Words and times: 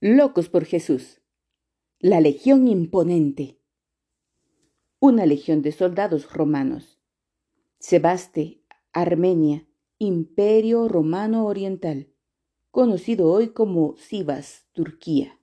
Locos 0.00 0.48
por 0.48 0.64
Jesús. 0.64 1.20
La 1.98 2.20
Legión 2.20 2.68
Imponente. 2.68 3.58
Una 5.00 5.26
legión 5.26 5.60
de 5.60 5.72
soldados 5.72 6.32
romanos. 6.32 7.00
Sebaste, 7.80 8.62
Armenia, 8.92 9.66
Imperio 9.98 10.86
Romano 10.86 11.46
Oriental, 11.46 12.12
conocido 12.70 13.28
hoy 13.32 13.48
como 13.48 13.96
Sivas, 13.96 14.68
Turquía, 14.70 15.40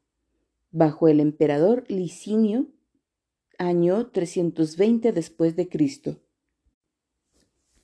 bajo 0.72 1.10
el 1.10 1.20
emperador 1.20 1.84
Licinio, 1.90 2.68
año 3.58 4.08
320 4.08 5.12
después 5.12 5.58
de 5.58 5.68
Cristo. 5.68 6.22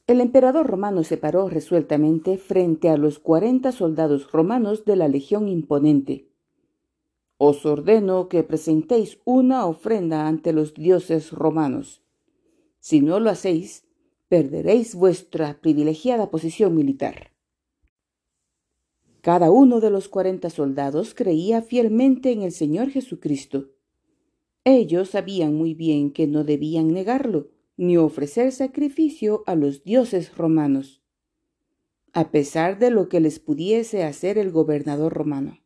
El 0.07 0.21
emperador 0.21 0.67
romano 0.67 1.03
se 1.03 1.17
paró 1.17 1.49
resueltamente 1.49 2.37
frente 2.37 2.87
a 2.87 2.95
los 2.95 3.19
cuarenta 3.19 3.73
soldados 3.73 4.31
romanos 4.31 4.85
de 4.85 4.95
la 4.95 5.09
legión 5.09 5.49
imponente 5.49 6.30
os 7.43 7.65
ordeno 7.65 8.29
que 8.29 8.43
presentéis 8.43 9.17
una 9.25 9.65
ofrenda 9.65 10.27
ante 10.27 10.53
los 10.53 10.75
dioses 10.75 11.31
romanos. 11.31 12.03
Si 12.79 13.01
no 13.01 13.19
lo 13.19 13.31
hacéis, 13.31 13.83
perderéis 14.27 14.93
vuestra 14.93 15.59
privilegiada 15.59 16.29
posición 16.29 16.75
militar. 16.75 17.31
Cada 19.21 19.49
uno 19.49 19.79
de 19.79 19.89
los 19.89 20.07
cuarenta 20.07 20.51
soldados 20.51 21.15
creía 21.15 21.63
fielmente 21.63 22.31
en 22.31 22.43
el 22.43 22.51
Señor 22.51 22.91
Jesucristo. 22.91 23.71
Ellos 24.63 25.09
sabían 25.09 25.55
muy 25.55 25.73
bien 25.73 26.11
que 26.11 26.27
no 26.27 26.43
debían 26.43 26.93
negarlo, 26.93 27.49
ni 27.75 27.97
ofrecer 27.97 28.51
sacrificio 28.51 29.43
a 29.47 29.55
los 29.55 29.83
dioses 29.83 30.37
romanos, 30.37 31.01
a 32.13 32.29
pesar 32.29 32.77
de 32.77 32.91
lo 32.91 33.09
que 33.09 33.19
les 33.19 33.39
pudiese 33.39 34.03
hacer 34.03 34.37
el 34.37 34.51
gobernador 34.51 35.11
romano. 35.11 35.60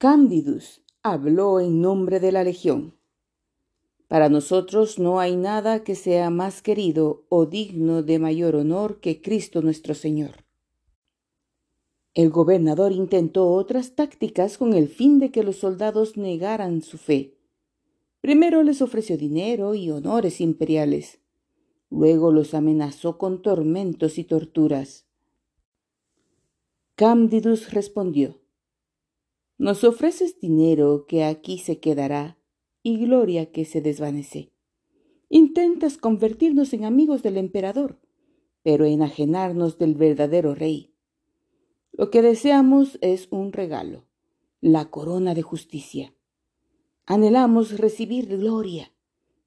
Candidus 0.00 0.80
habló 1.02 1.58
en 1.58 1.80
nombre 1.80 2.20
de 2.20 2.30
la 2.30 2.44
Legión. 2.44 2.94
Para 4.06 4.28
nosotros 4.28 5.00
no 5.00 5.18
hay 5.18 5.34
nada 5.34 5.82
que 5.82 5.96
sea 5.96 6.30
más 6.30 6.62
querido 6.62 7.26
o 7.28 7.46
digno 7.46 8.04
de 8.04 8.20
mayor 8.20 8.54
honor 8.54 9.00
que 9.00 9.20
Cristo 9.20 9.60
nuestro 9.60 9.96
Señor. 9.96 10.44
El 12.14 12.30
gobernador 12.30 12.92
intentó 12.92 13.48
otras 13.48 13.96
tácticas 13.96 14.56
con 14.56 14.72
el 14.72 14.86
fin 14.86 15.18
de 15.18 15.32
que 15.32 15.42
los 15.42 15.56
soldados 15.56 16.16
negaran 16.16 16.82
su 16.82 16.96
fe. 16.96 17.36
Primero 18.20 18.62
les 18.62 18.80
ofreció 18.82 19.18
dinero 19.18 19.74
y 19.74 19.90
honores 19.90 20.40
imperiales. 20.40 21.18
Luego 21.90 22.30
los 22.30 22.54
amenazó 22.54 23.18
con 23.18 23.42
tormentos 23.42 24.16
y 24.18 24.22
torturas. 24.22 25.06
Candidus 26.94 27.72
respondió 27.72 28.38
nos 29.58 29.82
ofreces 29.82 30.38
dinero 30.40 31.04
que 31.06 31.24
aquí 31.24 31.58
se 31.58 31.80
quedará 31.80 32.38
y 32.82 32.98
gloria 32.98 33.50
que 33.50 33.64
se 33.64 33.80
desvanece. 33.80 34.52
Intentas 35.28 35.98
convertirnos 35.98 36.72
en 36.72 36.84
amigos 36.84 37.22
del 37.24 37.36
emperador, 37.36 38.00
pero 38.62 38.84
enajenarnos 38.84 39.76
del 39.76 39.94
verdadero 39.94 40.54
rey. 40.54 40.94
Lo 41.92 42.10
que 42.10 42.22
deseamos 42.22 42.98
es 43.02 43.26
un 43.30 43.52
regalo, 43.52 44.06
la 44.60 44.90
corona 44.90 45.34
de 45.34 45.42
justicia. 45.42 46.14
Anhelamos 47.04 47.78
recibir 47.78 48.28
gloria, 48.28 48.92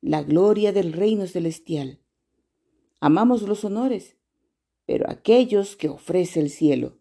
la 0.02 0.24
gloria 0.24 0.74
del 0.74 0.92
reino 0.92 1.26
celestial. 1.26 2.02
Amamos 3.00 3.44
los 3.44 3.64
honores, 3.64 4.18
pero 4.86 5.10
aquellos 5.10 5.78
que 5.78 5.88
ofrece 5.88 6.42
el 6.42 6.50
cielo. 6.50 7.01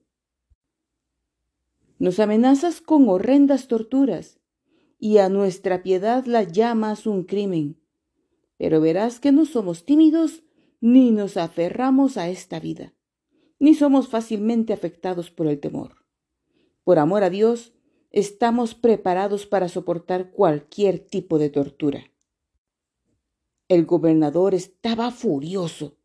Nos 2.01 2.19
amenazas 2.19 2.81
con 2.81 3.11
horrendas 3.11 3.69
torturas 3.69 4.41
y 4.99 5.19
a 5.19 5.29
nuestra 5.29 5.83
piedad 5.83 6.25
la 6.25 6.45
llamas 6.45 7.07
un 7.07 7.25
crimen. 7.25 7.79
Pero 8.57 8.81
verás 8.81 9.21
que 9.21 9.33
no 9.33 9.45
somos 9.45 9.85
tímidos 9.85 10.43
ni 10.81 11.11
nos 11.11 11.37
aferramos 11.37 12.17
a 12.17 12.31
esta 12.31 12.59
vida, 12.59 12.95
ni 13.59 13.75
somos 13.75 14.09
fácilmente 14.09 14.73
afectados 14.73 15.31
por 15.31 15.47
el 15.47 15.61
temor. 15.61 15.97
Por 16.85 16.99
amor 16.99 17.23
a 17.23 17.29
Dios, 17.29 17.75
estamos 18.11 18.75
preparados 18.75 19.45
para 19.45 19.69
soportar 19.69 20.31
cualquier 20.31 21.01
tipo 21.01 21.39
de 21.39 21.51
tortura. 21.51 22.05
El 23.69 23.85
gobernador 23.85 24.55
estaba 24.55 25.11
furioso. 25.11 25.99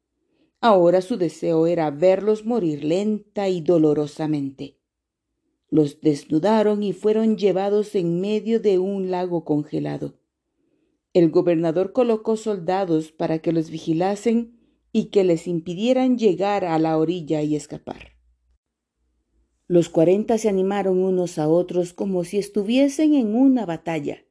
Ahora 0.60 1.00
su 1.00 1.16
deseo 1.16 1.68
era 1.68 1.90
verlos 1.90 2.44
morir 2.44 2.84
lenta 2.84 3.48
y 3.48 3.62
dolorosamente. 3.62 4.82
Los 5.76 6.00
desnudaron 6.00 6.84
y 6.84 6.94
fueron 6.94 7.36
llevados 7.36 7.96
en 7.96 8.22
medio 8.22 8.62
de 8.62 8.80
un 8.80 9.12
lago 9.12 9.44
congelado. 9.44 10.18
El 11.12 11.30
gobernador 11.32 11.92
colocó 11.92 12.38
soldados 12.38 13.12
para 13.12 13.40
que 13.40 13.52
los 13.52 13.70
vigilasen 13.70 14.58
y 14.94 15.08
que 15.08 15.26
les 15.26 15.48
impidieran 15.48 16.18
llegar 16.18 16.64
a 16.64 16.80
la 16.80 16.98
orilla 16.98 17.42
y 17.42 17.58
escapar. 17.58 18.14
Los 19.68 19.90
cuarenta 19.90 20.38
se 20.38 20.48
animaron 20.48 21.04
unos 21.04 21.38
a 21.38 21.50
otros 21.50 21.92
como 21.92 22.24
si 22.24 22.38
estuviesen 22.38 23.14
en 23.14 23.36
una 23.36 23.66
batalla. 23.66 24.24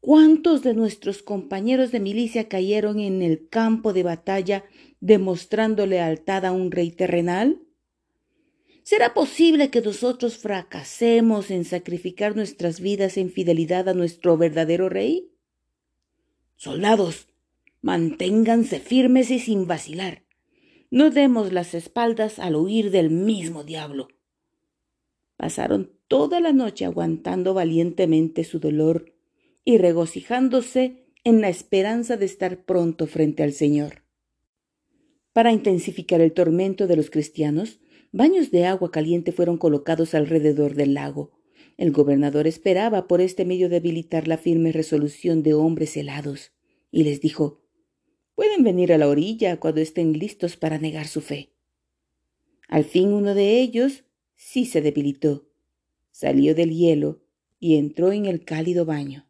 ¿Cuántos 0.00 0.64
de 0.64 0.74
nuestros 0.74 1.22
compañeros 1.22 1.92
de 1.92 2.00
milicia 2.00 2.48
cayeron 2.48 2.98
en 2.98 3.22
el 3.22 3.48
campo 3.48 3.92
de 3.92 4.02
batalla 4.02 4.64
demostrando 4.98 5.86
lealtad 5.86 6.44
a 6.44 6.50
un 6.50 6.72
rey 6.72 6.90
terrenal? 6.90 7.62
¿Será 8.88 9.12
posible 9.12 9.68
que 9.68 9.82
nosotros 9.82 10.38
fracasemos 10.38 11.50
en 11.50 11.66
sacrificar 11.66 12.34
nuestras 12.34 12.80
vidas 12.80 13.18
en 13.18 13.30
fidelidad 13.30 13.86
a 13.86 13.92
nuestro 13.92 14.38
verdadero 14.38 14.88
rey? 14.88 15.30
Soldados, 16.56 17.28
manténganse 17.82 18.80
firmes 18.80 19.30
y 19.30 19.40
sin 19.40 19.66
vacilar. 19.66 20.22
No 20.90 21.10
demos 21.10 21.52
las 21.52 21.74
espaldas 21.74 22.38
al 22.38 22.56
huir 22.56 22.90
del 22.90 23.10
mismo 23.10 23.62
diablo. 23.62 24.08
Pasaron 25.36 25.92
toda 26.08 26.40
la 26.40 26.54
noche 26.54 26.86
aguantando 26.86 27.52
valientemente 27.52 28.42
su 28.42 28.58
dolor 28.58 29.12
y 29.66 29.76
regocijándose 29.76 31.04
en 31.24 31.42
la 31.42 31.50
esperanza 31.50 32.16
de 32.16 32.24
estar 32.24 32.64
pronto 32.64 33.06
frente 33.06 33.42
al 33.42 33.52
Señor. 33.52 34.04
Para 35.34 35.52
intensificar 35.52 36.22
el 36.22 36.32
tormento 36.32 36.86
de 36.86 36.96
los 36.96 37.10
cristianos, 37.10 37.80
Baños 38.10 38.50
de 38.50 38.64
agua 38.64 38.90
caliente 38.90 39.32
fueron 39.32 39.58
colocados 39.58 40.14
alrededor 40.14 40.74
del 40.74 40.94
lago. 40.94 41.30
El 41.76 41.92
gobernador 41.92 42.46
esperaba 42.46 43.06
por 43.06 43.20
este 43.20 43.44
medio 43.44 43.68
debilitar 43.68 44.26
la 44.26 44.38
firme 44.38 44.72
resolución 44.72 45.42
de 45.42 45.52
hombres 45.52 45.94
helados, 45.94 46.52
y 46.90 47.04
les 47.04 47.20
dijo 47.20 47.60
Pueden 48.34 48.64
venir 48.64 48.94
a 48.94 48.98
la 48.98 49.08
orilla 49.08 49.60
cuando 49.60 49.82
estén 49.82 50.14
listos 50.14 50.56
para 50.56 50.78
negar 50.78 51.06
su 51.06 51.20
fe. 51.20 51.52
Al 52.66 52.84
fin 52.84 53.12
uno 53.12 53.34
de 53.34 53.60
ellos 53.60 54.04
sí 54.36 54.64
se 54.64 54.80
debilitó, 54.80 55.46
salió 56.10 56.54
del 56.54 56.70
hielo 56.70 57.20
y 57.60 57.76
entró 57.76 58.12
en 58.12 58.24
el 58.24 58.42
cálido 58.42 58.86
baño. 58.86 59.26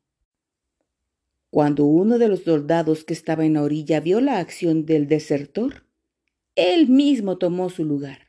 Cuando 1.51 1.85
uno 1.85 2.19
de 2.19 2.29
los 2.29 2.45
soldados 2.45 3.03
que 3.03 3.15
estaba 3.15 3.45
en 3.45 3.55
la 3.55 3.63
orilla 3.63 3.99
vio 3.99 4.21
la 4.21 4.39
acción 4.39 4.87
del 4.87 5.09
desertor, 5.09 5.85
él 6.55 6.89
mismo 6.89 7.39
tomó 7.39 7.71
su 7.71 7.85
lugar 7.85 8.28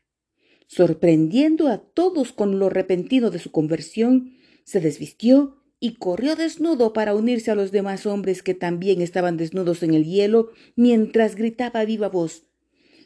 sorprendiendo 0.70 1.68
a 1.68 1.80
todos 1.80 2.32
con 2.32 2.60
lo 2.60 2.70
repentino 2.70 3.32
de 3.32 3.40
su 3.40 3.52
conversión, 3.52 4.38
se 4.64 4.80
desvistió 4.80 5.58
y 5.80 5.96
corrió 5.96 6.36
desnudo 6.36 6.94
para 6.94 7.16
unirse 7.16 7.50
a 7.50 7.56
los 7.56 7.72
demás 7.72 8.06
hombres 8.06 8.44
que 8.44 8.54
también 8.54 9.02
estaban 9.02 9.36
desnudos 9.36 9.82
en 9.82 9.96
el 9.96 10.06
hielo, 10.06 10.52
mientras 10.76 11.36
gritaba 11.36 11.80
a 11.80 11.86
viva 11.86 12.08
voz 12.08 12.46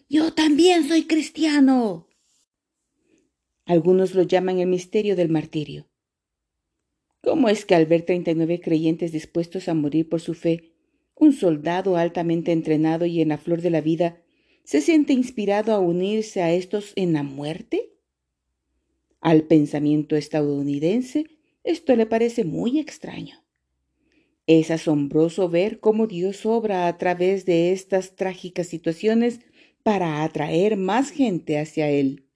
Yo 0.09 0.33
también 0.33 0.89
soy 0.89 1.05
cristiano. 1.05 2.09
Algunos 3.65 4.13
lo 4.13 4.23
llaman 4.23 4.59
el 4.59 4.67
misterio 4.67 5.15
del 5.15 5.29
martirio. 5.29 5.87
¿Cómo 7.21 7.47
es 7.47 7.63
que 7.63 7.75
al 7.75 7.85
ver 7.85 8.01
treinta 8.01 8.31
y 8.31 8.35
nueve 8.35 8.59
creyentes 8.59 9.13
dispuestos 9.13 9.69
a 9.69 9.73
morir 9.73 10.09
por 10.09 10.19
su 10.19 10.33
fe, 10.33 10.73
un 11.15 11.31
soldado 11.31 11.95
altamente 11.95 12.51
entrenado 12.51 13.05
y 13.05 13.21
en 13.21 13.29
la 13.29 13.37
flor 13.37 13.61
de 13.61 13.69
la 13.69 13.79
vida 13.79 14.22
se 14.63 14.81
siente 14.81 15.13
inspirado 15.13 15.73
a 15.73 15.79
unirse 15.79 16.41
a 16.41 16.51
estos 16.51 16.93
en 16.95 17.13
la 17.13 17.23
muerte? 17.23 17.91
Al 19.19 19.43
pensamiento 19.43 20.15
estadounidense 20.15 21.25
esto 21.63 21.95
le 21.95 22.05
parece 22.05 22.43
muy 22.43 22.79
extraño. 22.79 23.43
Es 24.47 24.71
asombroso 24.71 25.47
ver 25.47 25.79
cómo 25.79 26.07
Dios 26.07 26.45
obra 26.45 26.87
a 26.87 26.97
través 26.97 27.45
de 27.45 27.71
estas 27.71 28.15
trágicas 28.15 28.67
situaciones 28.67 29.39
para 29.83 30.23
atraer 30.23 30.75
más 30.75 31.11
gente 31.11 31.57
hacia 31.57 31.89
Él. 31.89 32.27